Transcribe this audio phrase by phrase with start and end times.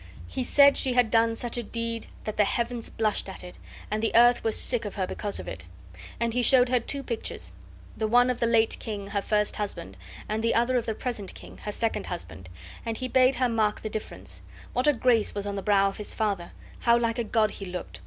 [0.27, 3.59] He said she had done such a deed that the heavens blushed at it,
[3.91, 5.63] and the earth was sick of her because of it.
[6.19, 7.53] And he showed her two pictures,
[7.95, 9.95] the one of the late king, her first husband,
[10.27, 12.49] and the other of the present king, her second husband,
[12.83, 14.41] and he bade her mark the difference;
[14.73, 17.65] what a grace was on the brow of his father, how like a god he
[17.65, 17.99] looked!